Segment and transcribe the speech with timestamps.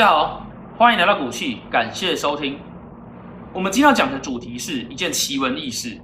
[0.00, 0.46] 大家好，
[0.78, 2.58] 欢迎来到股气，感谢收听。
[3.52, 6.00] 我们今天要讲的主题是一件奇闻异事，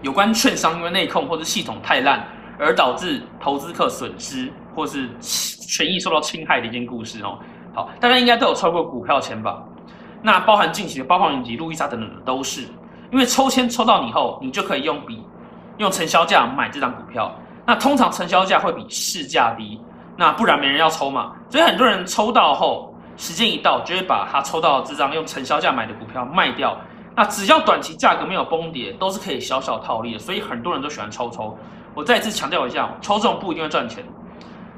[0.00, 2.24] 有关券商因为内控或者系统太烂
[2.56, 7.36] 而导致投资客损失或是权益受到侵害的一件故事哦。
[7.74, 9.60] 好，大家应该都有抽过股票签吧？
[10.22, 12.60] 那包含近期的包括以及路易莎等等的都是，
[13.10, 15.20] 因为抽签抽到你后，你就可以用比
[15.78, 17.34] 用承销价买这张股票。
[17.66, 19.80] 那通常承销价会比市价低，
[20.16, 21.32] 那不然没人要抽嘛。
[21.50, 22.85] 所以很多人抽到后，
[23.16, 26.76] 时间一到就会把他抽到这张用承销价买的股票卖掉。
[27.14, 30.18] 那只要短期价格没有崩跌，都是可以小小套利的。
[30.18, 31.56] 所以很多人都喜欢抽抽。
[31.94, 34.04] 我再次强调一下，抽中不一定会赚钱，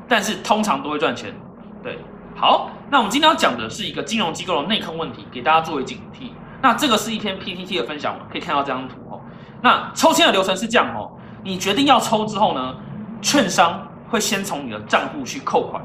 [0.07, 1.35] 但是通常都会赚钱。
[1.83, 1.99] 对，
[2.37, 6.31] 好，那我们今天要讲的是一个金融机构的内坑问题，给大家作为警惕。
[6.63, 9.21] 那这个是一篇 PPT 的分享，可以看到这张图哦。
[9.61, 11.11] 那抽签的流程是这样哦。
[11.43, 12.77] 你决定要抽之后呢，
[13.21, 15.83] 券商会先从你的账户去扣款。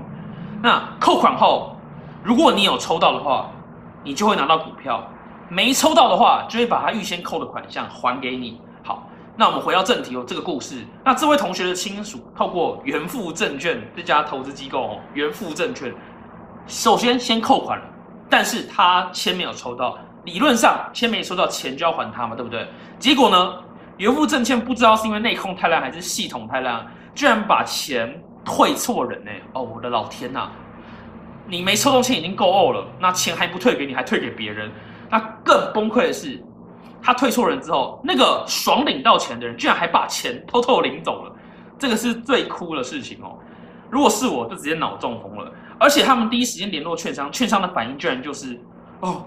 [0.62, 1.73] 那扣款后，
[2.24, 3.52] 如果你有抽到的话，
[4.04, 4.98] 你就会拿到股票；
[5.50, 8.62] 没抽到的话，就会把他预先扣的款项还给你。
[8.82, 10.86] 好，那我们回到正题哦，这个故事。
[11.04, 15.94] 那这位同学的亲属透过元富证券这家投资机构哦，元富证券，
[16.66, 17.86] 首先先扣款了，
[18.30, 22.68] 但是他签没有抽到，理论上签没收到钱就要还他嘛，对不对？
[22.98, 23.54] 结果呢？
[23.98, 29.32] 元富证券不知道是因为内控太烂还是系统太烂，居然把钱退错人呢！
[29.54, 30.50] 哦，我的老天呐！
[31.48, 34.72] 你没抽中签已经够呕了，那钱还不退给你，还退给别人。
[35.10, 36.44] 那更崩溃的是，
[37.02, 41.36] 他退错人之后，那个爽领到钱的人居然还把钱偷偷领走了，
[41.78, 43.38] 这个是最哭的事情哦。
[43.90, 45.52] 如果是我，就直接脑中风了。
[45.78, 48.60] 而且他们第一时间联络券商，券商的反应居然就是：
[49.02, 49.26] 哦，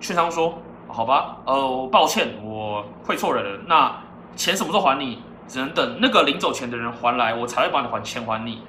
[0.00, 0.58] 券商说
[0.88, 3.60] 好吧，呃，抱歉，我退错人了。
[3.66, 3.94] 那
[4.36, 5.22] 钱什么时候还你？
[5.48, 8.62] 只能等那个领走钱的人还来，我才会把你还钱还你。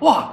[0.00, 0.28] 哇，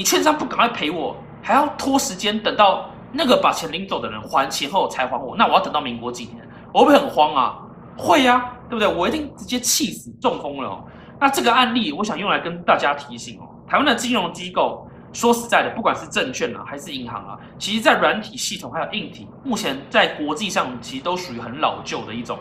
[0.00, 6.36] 你券商不赶快赔我，还要拖时间等到那个把钱领走的人还钱后才还我，那我要等到民国几年？
[6.72, 7.58] 我会不会很慌啊？
[7.98, 8.88] 会呀，对不对？
[8.88, 10.82] 我一定直接气死，中风了。
[11.18, 22.38] 那这个案例，我想用来跟大家提醒哦，台湾的金融机构，说实在的，不管是证券啊，还是银行啊，其实在软体系统还有硬体，目前在国际上其实都属于很老旧的一种。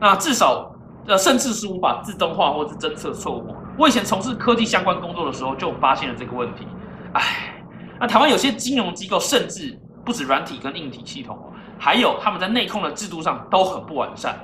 [0.00, 0.68] 那至少，
[1.06, 3.54] 呃，甚至是无法自动化或是侦测错误。
[3.78, 6.66] 我以前从事科技相关工作的时候，就发现了这个问题。
[7.12, 7.54] 唉，
[8.00, 14.38] 那台湾有些金融机构，甚至不止软体跟硬体系统哦，还有他们在内控的制度上都很不完善。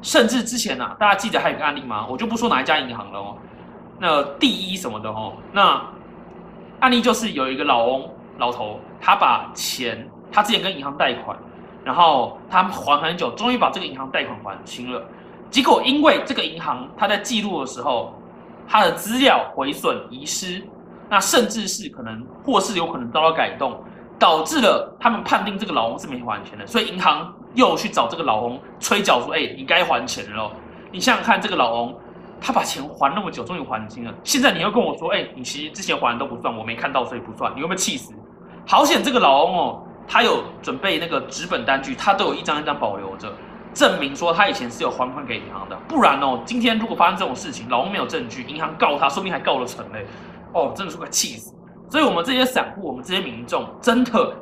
[0.00, 2.06] 甚至之前呢，大家记得还有个案例吗？
[2.08, 3.36] 我就不说哪一家银行了哦。
[3.98, 5.82] 那第一什么的哦，那
[6.80, 8.08] 案例就是有一个老翁
[8.38, 11.36] 老头，他把钱，他之前跟银行贷款。
[11.84, 15.02] 然后他还很久，终于把这个银行贷款还清了。
[15.48, 18.14] 结果因为这个银行他在记录的时候，
[18.68, 20.62] 他的资料毁损遗失，
[21.08, 23.82] 那甚至是可能或是有可能遭到改动，
[24.18, 26.66] 导致了他们判定这个老翁是没还钱的。
[26.66, 30.50] 所以银行又去找这个老翁催缴说：“哎，你该还钱了。”
[30.92, 31.94] 你想想看，这个老翁
[32.40, 34.14] 他把钱还那么久，终于还清了。
[34.22, 38.12] 现在你又跟我说：“哎，你其实之前还的都不算，我没看到，所以不算。”你会不会气死？
[38.66, 39.82] 好险，这个老翁哦。
[40.10, 43.30] 他有准备那个纸本单据，他都有一张一张保留着，
[43.74, 45.76] 证明说他以前是有还款给银行的。
[45.86, 50.06] 不然哦，今天如果发生这种事情，老翁没有证据，银行告他，说不定还告了成嘞。
[50.52, 51.54] 哦，真的是快气死。
[51.90, 54.34] 所以，我们这些散户，我们这些民众，真的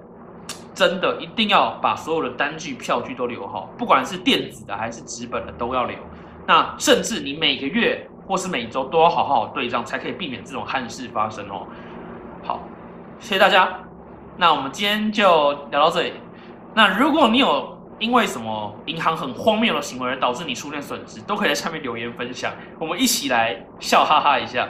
[0.75, 5.97] 真的一定要把所有的单据、票据都留好，不管是电子的还是纸本的都要留。
[6.47, 11.66] 那甚至你每个月或是每周都要好好对账，才可以避免这种憾事发生哦。
[12.43, 12.61] 好，
[13.21, 13.78] 谢谢大家。
[14.37, 16.12] 那我们今天就聊到这里。
[16.75, 24.69] 那如果你有因为什么银行很荒谬的行为而导致你出现损失，都可以在下面留言分享，我们一起来笑哈哈一下。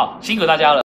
[0.00, 0.78] 好，辛苦大家了。